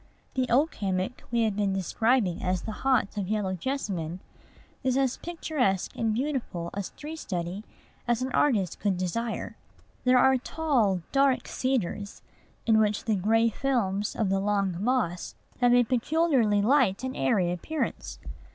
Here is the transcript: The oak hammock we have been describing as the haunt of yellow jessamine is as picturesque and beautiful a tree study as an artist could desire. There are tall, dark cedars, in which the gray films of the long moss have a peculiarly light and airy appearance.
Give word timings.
The 0.33 0.47
oak 0.49 0.73
hammock 0.81 1.21
we 1.29 1.43
have 1.43 1.55
been 1.55 1.73
describing 1.73 2.41
as 2.41 2.63
the 2.63 2.71
haunt 2.71 3.17
of 3.17 3.27
yellow 3.27 3.53
jessamine 3.53 4.19
is 4.83 4.97
as 4.97 5.17
picturesque 5.17 5.95
and 5.95 6.11
beautiful 6.11 6.71
a 6.73 6.83
tree 6.97 7.15
study 7.15 7.63
as 8.07 8.23
an 8.23 8.31
artist 8.31 8.79
could 8.79 8.97
desire. 8.97 9.57
There 10.03 10.17
are 10.17 10.37
tall, 10.39 11.03
dark 11.11 11.47
cedars, 11.47 12.23
in 12.65 12.79
which 12.79 13.05
the 13.05 13.15
gray 13.15 13.49
films 13.51 14.15
of 14.15 14.29
the 14.29 14.39
long 14.39 14.83
moss 14.83 15.35
have 15.59 15.75
a 15.75 15.83
peculiarly 15.83 16.63
light 16.63 17.03
and 17.03 17.15
airy 17.15 17.51
appearance. 17.51 18.17